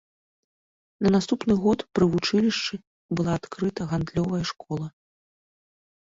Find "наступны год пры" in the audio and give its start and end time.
1.15-2.05